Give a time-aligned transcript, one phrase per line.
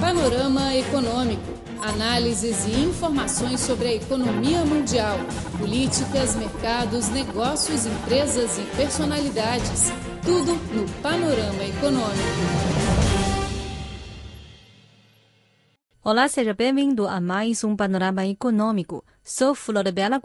[0.00, 1.42] Panorama Econômico.
[1.80, 5.16] Análises e informações sobre a economia mundial,
[5.58, 9.90] políticas, mercados, negócios, empresas e personalidades.
[10.24, 12.84] Tudo no Panorama Econômico.
[16.02, 19.04] Olá, seja bem-vindo a mais um Panorama Econômico.
[19.22, 20.20] Sou Flor Bela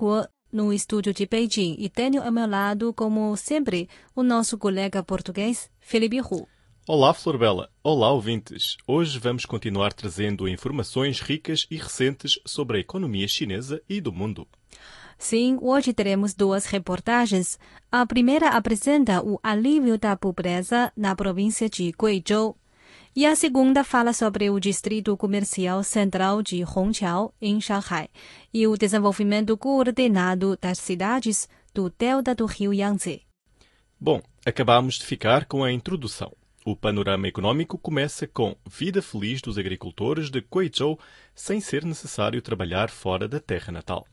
[0.52, 5.70] no estúdio de Beijing, e tenho ao meu lado, como sempre, o nosso colega português,
[5.80, 6.48] Felipe Hu.
[6.92, 7.70] Olá, Flor Bela.
[7.84, 8.76] Olá, ouvintes.
[8.88, 14.48] Hoje vamos continuar trazendo informações ricas e recentes sobre a economia chinesa e do mundo.
[15.15, 17.60] Sim, hoje teremos duas reportagens.
[17.92, 22.57] A primeira apresenta o alívio da pobreza na província de Guizhou.
[23.15, 28.10] E a segunda fala sobre o distrito comercial central de Hongqiao, em Shanghai,
[28.51, 33.22] e o desenvolvimento coordenado das cidades do delta do rio Yangtze.
[34.02, 36.39] Bom, acabamos de ficar com a introdução.
[36.66, 41.00] O panorama econômico começa com vida feliz dos agricultores de Guizhou
[41.34, 44.06] sem ser necessário trabalhar fora da terra natal.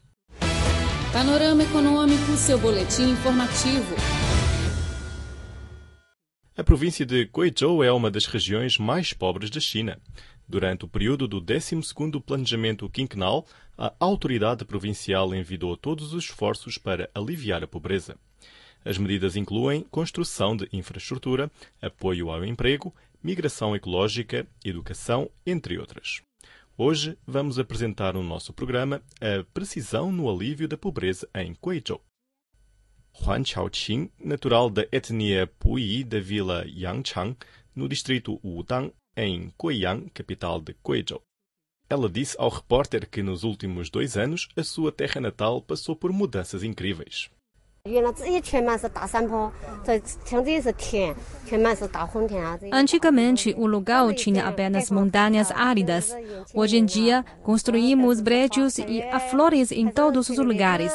[1.12, 3.96] Panorama Econômico, seu boletim informativo.
[6.56, 9.98] A província de Guizhou é uma das regiões mais pobres da China.
[10.48, 13.44] Durante o período do 12º Planejamento Quinquenal,
[13.76, 18.16] a autoridade provincial envidou todos os esforços para aliviar a pobreza.
[18.86, 21.50] As medidas incluem construção de infraestrutura,
[21.82, 26.22] apoio ao emprego, migração ecológica, educação, entre outras.
[26.78, 32.00] Hoje vamos apresentar no nosso programa a precisão no alívio da pobreza em Guizhou.
[33.20, 37.36] Huan Chaoqing, natural da etnia Puyi da vila Yangchang,
[37.74, 41.22] no distrito Wudang, em Guiyang, capital de Guizhou.
[41.90, 46.12] Ela disse ao repórter que nos últimos dois anos a sua terra natal passou por
[46.12, 47.28] mudanças incríveis.
[52.72, 56.14] Antigamente, o lugar tinha apenas montanhas áridas.
[56.54, 60.92] Hoje em dia, construímos prédios e há flores em todos os lugares.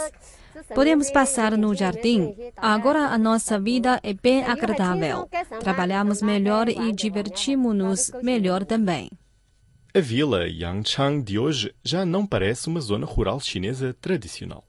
[0.73, 2.35] Podemos passar no jardim.
[2.57, 5.28] Agora a nossa vida é bem agradável.
[5.59, 9.09] Trabalhamos melhor e divertimos-nos melhor também.
[9.94, 14.63] A vila Yangchang de hoje já não parece uma zona rural chinesa tradicional.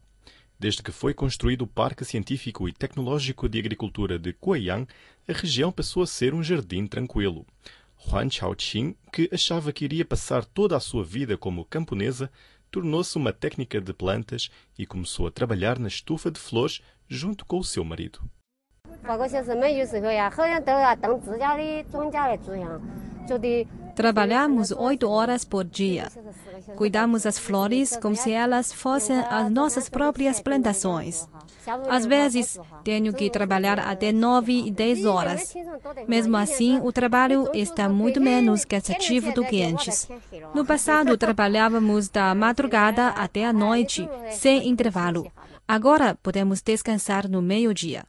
[0.62, 4.86] Desde que foi construído o Parque Científico e Tecnológico de Agricultura de Guiyang,
[5.28, 7.44] a região passou a ser um jardim tranquilo.
[8.06, 12.30] Huan Chaoqing, que achava que iria passar toda a sua vida como camponesa,
[12.70, 17.58] tornou-se uma técnica de plantas e começou a trabalhar na estufa de flores junto com
[17.58, 18.20] o seu marido.
[23.94, 26.08] Trabalhamos oito horas por dia.
[26.76, 31.28] Cuidamos das flores como se elas fossem as nossas próprias plantações.
[31.88, 35.54] Às vezes, tenho que trabalhar até nove e dez horas.
[36.08, 40.08] Mesmo assim, o trabalho está muito menos cansativo do que antes.
[40.54, 45.30] No passado, trabalhávamos da madrugada até a noite, sem intervalo.
[45.68, 48.04] Agora, podemos descansar no meio-dia.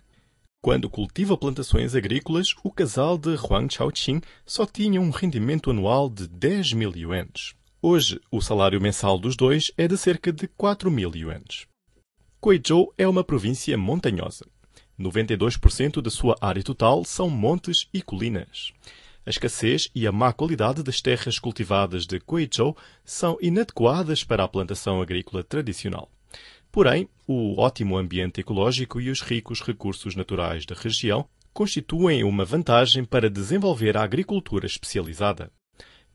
[0.63, 6.25] Quando cultiva plantações agrícolas, o casal de Huang Chaoqing só tinha um rendimento anual de
[6.25, 7.53] 10 mil yuans.
[7.81, 11.67] Hoje, o salário mensal dos dois é de cerca de 4 mil yuans.
[12.41, 14.45] Guizhou é uma província montanhosa.
[14.97, 18.71] 92% da sua área total são montes e colinas.
[19.25, 24.47] A escassez e a má qualidade das terras cultivadas de Guizhou são inadequadas para a
[24.47, 26.09] plantação agrícola tradicional.
[26.73, 31.23] Porém, o ótimo ambiente ecológico e os ricos recursos naturais da região
[31.53, 35.51] constituem uma vantagem para desenvolver a agricultura especializada.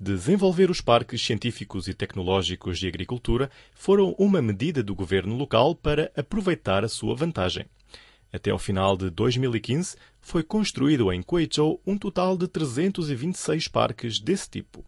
[0.00, 6.10] Desenvolver os parques científicos e tecnológicos de agricultura foram uma medida do governo local para
[6.16, 7.64] aproveitar a sua vantagem.
[8.32, 14.50] Até ao final de 2015, foi construído em Guizhou um total de 326 parques desse
[14.50, 14.84] tipo.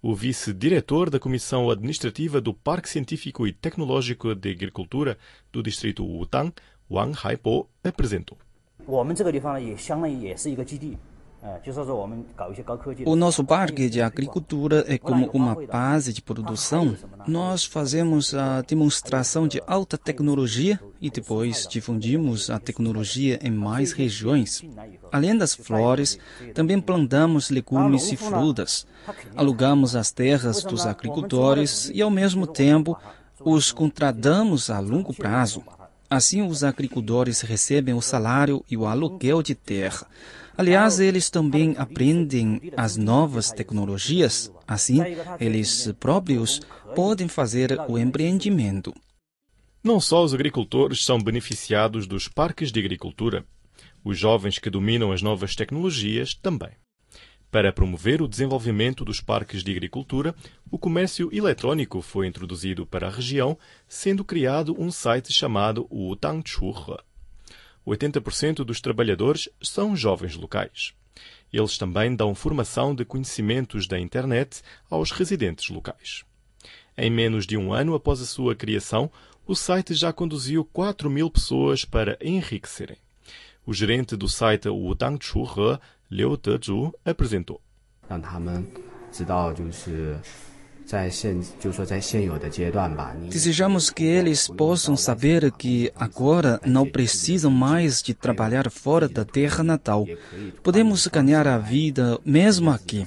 [0.00, 5.18] O vice-diretor da Comissão Administrativa do Parque Científico e Tecnológico de Agricultura
[5.50, 6.52] do distrito Wutang,
[6.88, 8.38] Wang Haipo, apresentou.
[13.06, 16.96] O nosso parque de agricultura é como uma base de produção.
[17.28, 24.64] Nós fazemos a demonstração de alta tecnologia e depois difundimos a tecnologia em mais regiões.
[25.12, 26.18] Além das flores,
[26.54, 28.84] também plantamos legumes e frutas.
[29.36, 32.98] Alugamos as terras dos agricultores e, ao mesmo tempo,
[33.40, 35.62] os contratamos a longo prazo.
[36.10, 40.06] Assim, os agricultores recebem o salário e o aluguel de terra.
[40.56, 44.50] Aliás, eles também aprendem as novas tecnologias.
[44.66, 45.00] Assim,
[45.38, 46.60] eles próprios
[46.94, 48.94] podem fazer o empreendimento.
[49.84, 53.44] Não só os agricultores são beneficiados dos parques de agricultura,
[54.02, 56.70] os jovens que dominam as novas tecnologias também.
[57.50, 60.34] Para promover o desenvolvimento dos parques de agricultura,
[60.70, 63.58] o comércio eletrónico foi introduzido para a região,
[63.88, 66.98] sendo criado um site chamado o Tangchuhe.
[67.86, 70.92] 80% dos trabalhadores são jovens locais.
[71.50, 74.60] Eles também dão formação de conhecimentos da internet
[74.90, 76.24] aos residentes locais.
[76.98, 79.10] Em menos de um ano após a sua criação,
[79.46, 82.98] o site já conduziu 4 mil pessoas para enriquecerem.
[83.64, 85.18] O gerente do site Wudang
[86.08, 87.60] Chuhe, Liu Dezhu, apresentou.
[93.28, 99.62] Desejamos que eles possam saber que agora não precisam mais de trabalhar fora da terra
[99.62, 100.06] natal.
[100.62, 103.06] Podemos ganhar a vida mesmo aqui.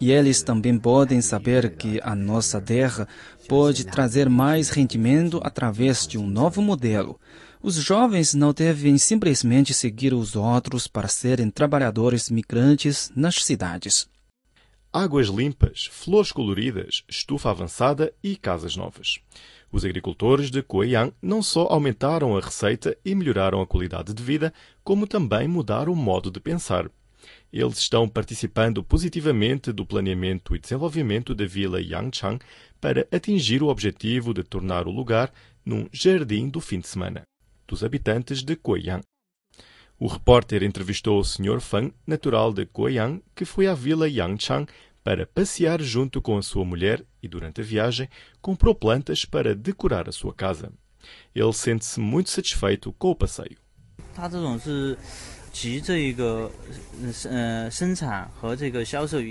[0.00, 3.06] E eles também podem saber que a nossa terra
[3.46, 7.20] pode trazer mais rendimento através de um novo modelo.
[7.68, 14.08] Os jovens não devem simplesmente seguir os outros para serem trabalhadores migrantes nas cidades
[14.90, 19.18] águas limpas, flores coloridas, estufa avançada e casas novas.
[19.70, 24.50] Os agricultores de Coian não só aumentaram a receita e melhoraram a qualidade de vida,
[24.82, 26.90] como também mudaram o modo de pensar.
[27.52, 32.38] Eles estão participando positivamente do planeamento e desenvolvimento da vila Yangchang
[32.80, 35.30] para atingir o objetivo de tornar o lugar
[35.66, 37.27] num jardim do fim de semana
[37.68, 39.00] dos habitantes de Coian.
[40.00, 41.60] O repórter entrevistou o Sr.
[41.60, 44.66] Fang, natural de Guoyang, que foi à vila Yangchang
[45.02, 48.08] para passear junto com a sua mulher e, durante a viagem,
[48.40, 50.72] comprou plantas para decorar a sua casa.
[51.34, 53.58] Ele sente-se muito satisfeito com o passeio.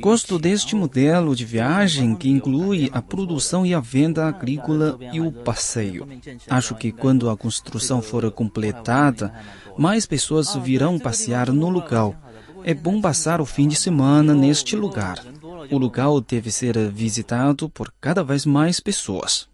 [0.01, 5.31] Gosto deste modelo de viagem que inclui a produção e a venda agrícola e o
[5.31, 6.07] passeio.
[6.50, 9.33] Acho que quando a construção for completada,
[9.77, 12.15] mais pessoas virão passear no local.
[12.63, 15.23] É bom passar o fim de semana neste lugar.
[15.71, 19.47] O lugar deve ser visitado por cada vez mais pessoas.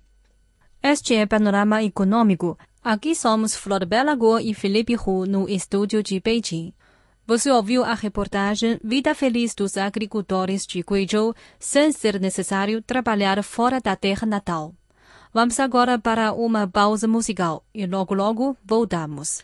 [0.81, 2.58] Este é Panorama Econômico.
[2.83, 6.74] Aqui somos Flor Belago e Felipe Hu no estúdio de Beijing.
[7.25, 13.80] Você ouviu a reportagem Vida Feliz dos Agricultores de Guizhou sem ser necessário trabalhar fora
[13.80, 14.74] da terra natal.
[15.33, 19.41] Vamos agora para uma pausa musical e logo logo voltamos.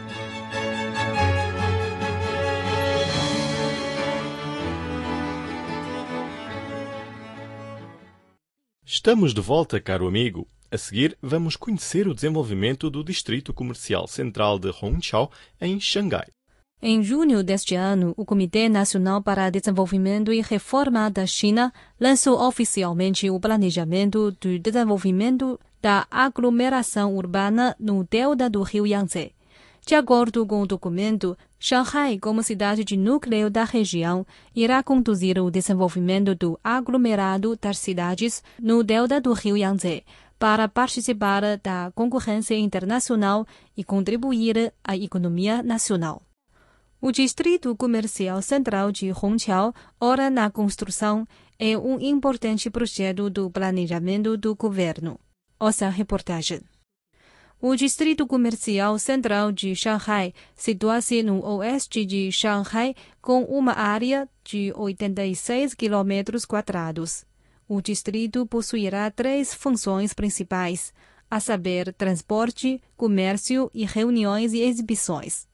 [9.05, 10.49] Estamos de volta, caro amigo.
[10.71, 15.31] A seguir, vamos conhecer o desenvolvimento do Distrito Comercial Central de Hongqiao,
[15.61, 16.29] em Xangai.
[16.81, 21.71] Em junho deste ano, o Comitê Nacional para Desenvolvimento e Reforma da China
[22.01, 29.35] lançou oficialmente o Planejamento do Desenvolvimento da Aglomeração Urbana no delta do Rio Yangtze.
[29.87, 31.37] De acordo com o documento,
[31.67, 38.43] Shanghai, como cidade de núcleo da região, irá conduzir o desenvolvimento do aglomerado das cidades
[38.61, 40.05] no delta do rio Yangtze
[40.39, 46.21] para participar da concorrência internacional e contribuir à economia nacional.
[47.01, 51.27] O Distrito Comercial Central de Hongqiao, ora na construção,
[51.59, 55.19] é um importante projeto do planejamento do governo.
[55.59, 56.61] Ouça a reportagem.
[57.61, 64.73] O Distrito Comercial Central de Shanghai situa-se no oeste de Shanghai com uma área de
[64.77, 67.25] 86 km quadrados.
[67.67, 70.93] O distrito possuirá três funções principais,
[71.31, 75.49] a saber, transporte, comércio e reuniões e exibições.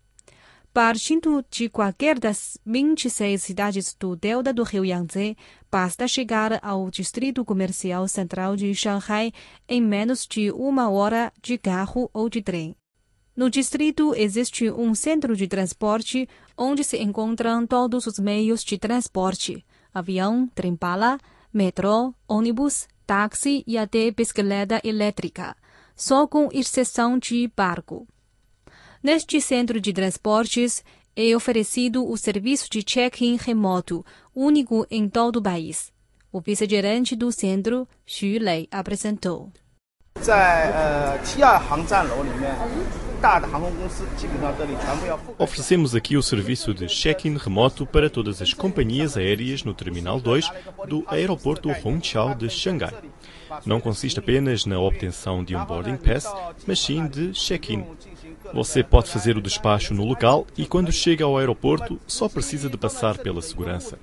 [0.73, 5.37] Partindo de qualquer das 26 cidades do delta do rio Yangtze,
[5.69, 9.33] basta chegar ao Distrito Comercial Central de Shanghai
[9.69, 12.77] em menos de uma hora de carro ou de trem.
[13.35, 19.67] No distrito existe um centro de transporte onde se encontram todos os meios de transporte:
[19.93, 21.19] avião, trem-bala,
[21.53, 25.57] metrô, ônibus, táxi e até bicicleta elétrica,
[25.97, 28.07] só com exceção de barco.
[29.03, 30.85] Neste centro de transportes
[31.17, 34.05] é oferecido o serviço de check-in remoto,
[34.35, 35.91] único em todo o país.
[36.31, 39.51] O vice-gerente do centro, Xu Lei, apresentou.
[45.39, 50.51] Oferecemos aqui o serviço de check-in remoto para todas as companhias aéreas no Terminal 2
[50.87, 52.93] do aeroporto Hongqiao de Xangai.
[53.65, 56.31] Não consiste apenas na obtenção de um boarding pass,
[56.67, 57.85] mas sim de check-in.
[58.53, 62.77] Você pode fazer o despacho no local e, quando chega ao aeroporto, só precisa de
[62.77, 63.99] passar pela segurança.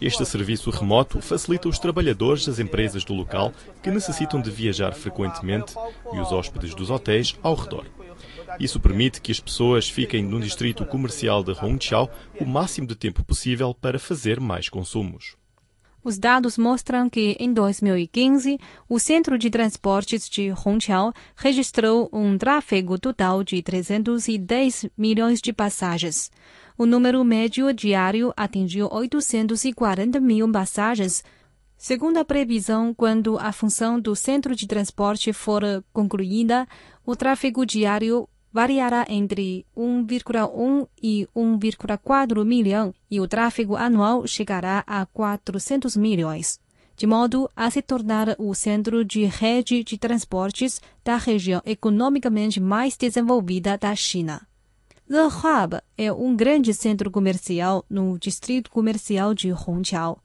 [0.00, 5.74] Este serviço remoto facilita os trabalhadores das empresas do local que necessitam de viajar frequentemente
[6.12, 7.86] e os hóspedes dos hotéis ao redor.
[8.58, 12.10] Isso permite que as pessoas fiquem no distrito comercial de Hongqiao
[12.40, 15.36] o máximo de tempo possível para fazer mais consumos.
[16.04, 22.98] Os dados mostram que, em 2015, o Centro de Transportes de Hongqiao registrou um tráfego
[22.98, 26.28] total de 310 milhões de passagens.
[26.76, 31.22] O número médio diário atingiu 840 mil passagens.
[31.76, 36.66] Segundo a previsão, quando a função do centro de transporte for concluída,
[37.06, 45.06] o tráfego diário variará entre 1,1 e 1,4 milhão e o tráfego anual chegará a
[45.06, 46.60] 400 milhões,
[46.96, 52.96] de modo a se tornar o centro de rede de transportes da região economicamente mais
[52.96, 54.46] desenvolvida da China.
[55.08, 60.18] The Hub é um grande centro comercial no distrito comercial de Hongqiao.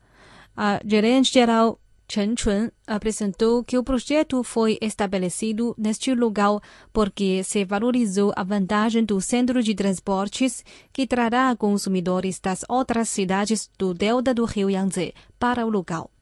[0.56, 1.80] A gerente-geral
[2.10, 6.62] Chen Chun apresentou que o projeto foi estabelecido neste lugar
[6.94, 13.70] porque se valorizou a vantagem do centro de transportes que trará consumidores das outras cidades
[13.78, 16.17] do delta do rio Yangtze para o lugar.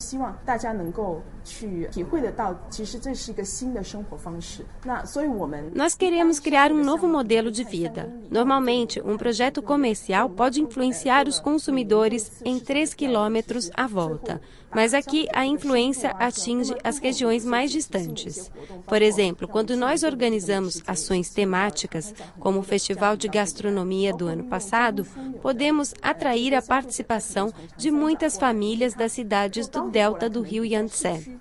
[0.00, 4.64] 希望大家能够去体会得到，其实这是一个新的生活方式。
[4.84, 8.10] 那所以我们 Nós queremos criar um novo modelo de vida.
[8.30, 14.40] Normalmente, um projeto comercial pode influenciar os consumidores em 3 quilômetros à volta.
[14.74, 18.50] Mas aqui a influência atinge as regiões mais distantes.
[18.86, 25.06] Por exemplo, quando nós organizamos ações temáticas, como o Festival de Gastronomia do ano passado,
[25.40, 31.39] podemos atrair a participação de muitas famílias das cidades do delta do rio Yangtze.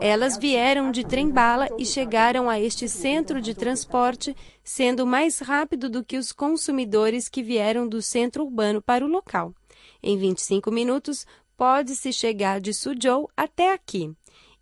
[0.00, 6.04] Elas vieram de trem-bala e chegaram a este centro de transporte sendo mais rápido do
[6.04, 9.54] que os consumidores que vieram do centro urbano para o local.
[10.02, 11.26] Em 25 minutos,
[11.56, 14.12] pode-se chegar de Suzhou até aqui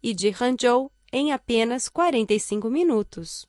[0.02, 3.46] e de Hangzhou em apenas 45 minutos.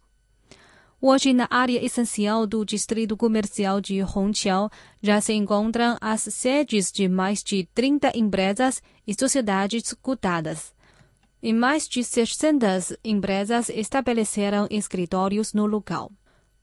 [0.99, 4.67] Hoje, na área essencial do distrito comercial de Hongqiao,
[4.99, 10.73] já se encontram as sedes de mais de 30 empresas e sociedades cotadas.
[11.41, 16.11] E mais de 600 empresas estabeleceram escritórios no local.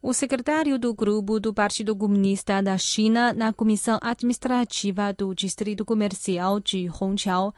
[0.03, 6.59] O secretário do grupo do Partido Comunista da China na Comissão Administrativa do Distrito Comercial
[6.59, 7.55] de Hongqiao,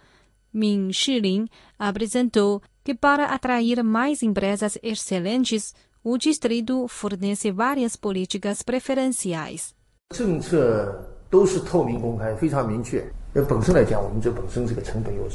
[0.52, 5.74] Min Shilin, apresentou que para atrair mais empresas excelentes,
[6.08, 9.74] o distrito fornece várias políticas preferenciais.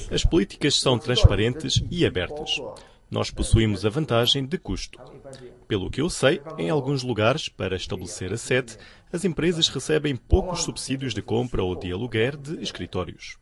[0.10, 2.62] As políticas são transparentes e abertas.
[3.10, 4.98] Nós possuímos a vantagem de custo.
[5.68, 8.78] Pelo que eu sei, em alguns lugares, para estabelecer a sede,
[9.12, 13.38] as empresas recebem poucos subsídios de compra ou de aluguer de escritórios.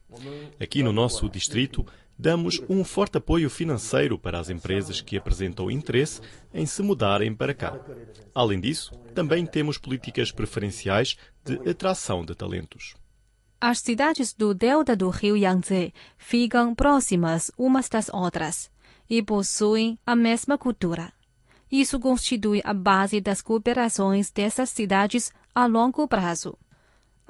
[0.59, 1.85] Aqui no nosso distrito,
[2.19, 6.19] damos um forte apoio financeiro para as empresas que apresentam interesse
[6.53, 7.79] em se mudarem para cá.
[8.35, 12.93] Além disso, também temos políticas preferenciais de atração de talentos.
[13.61, 18.69] As cidades do delta do rio Yangtze ficam próximas umas das outras
[19.09, 21.13] e possuem a mesma cultura.
[21.71, 26.57] Isso constitui a base das cooperações dessas cidades a longo prazo.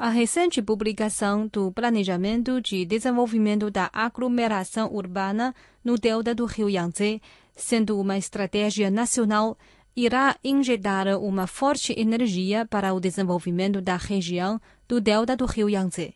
[0.01, 5.53] A recente publicação do Planejamento de Desenvolvimento da Aglomeração Urbana
[5.83, 7.21] no delta do rio Yangtze,
[7.53, 9.57] sendo uma estratégia nacional,
[9.93, 16.15] irá injetar uma forte energia para o desenvolvimento da região do delta do rio Yangtze.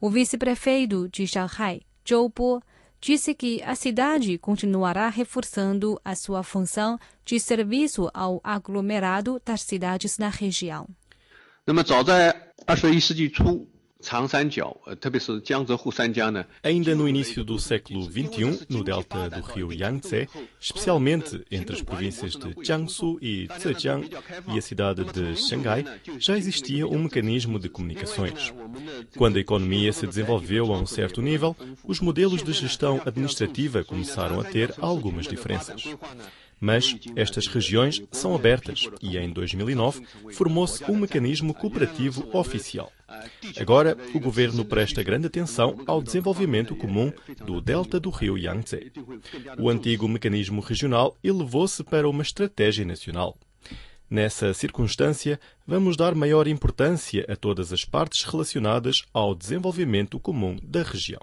[0.00, 2.62] O vice-prefeito de Shanghai, Zhou Bo,
[3.02, 10.16] disse que a cidade continuará reforçando a sua função de serviço ao aglomerado das cidades
[10.16, 10.88] na região.
[11.65, 13.67] 那么，早在二十一世纪初，
[14.01, 16.45] 长三角，呃，特别是江浙沪三家呢。
[16.61, 20.27] Ainda no início do século XXI, no delta do rio Yangtze,
[20.61, 24.07] especialmente entre as províncias de Jiangsu e Zhejiang
[24.53, 25.83] e a cidade de Xangai,
[26.19, 28.53] já existia um mecanismo de comunicações.
[29.17, 34.39] Quando a economia se desenvolveu a um certo nível, os modelos de gestão administrativa começaram
[34.39, 35.83] a ter algumas diferenças.
[36.60, 40.02] Mas estas regiões são abertas e em 2009
[40.32, 42.92] formou-se um mecanismo cooperativo oficial.
[43.58, 47.10] Agora, o governo presta grande atenção ao desenvolvimento comum
[47.44, 48.92] do delta do rio Yangtze.
[49.58, 53.38] O antigo mecanismo regional elevou-se para uma estratégia nacional.
[54.08, 60.82] Nessa circunstância, vamos dar maior importância a todas as partes relacionadas ao desenvolvimento comum da
[60.82, 61.20] região.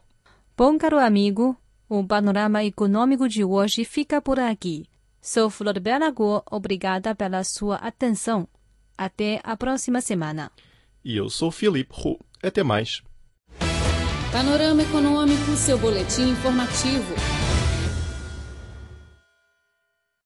[0.56, 1.56] Bom, caro amigo,
[1.90, 4.86] o panorama econômico de hoje fica por aqui.
[5.30, 8.48] Sou Flor Bela Guo, obrigada pela sua atenção.
[8.98, 10.50] Até a próxima semana.
[11.04, 12.18] E eu sou Filipe Hu.
[12.42, 13.02] Até mais.
[14.32, 17.14] Panorama Econômico, seu boletim informativo